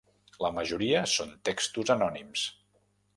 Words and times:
La 0.43 0.49
majoria 0.59 1.03
són 1.11 1.35
textos 1.49 1.91
anònims. 1.97 2.47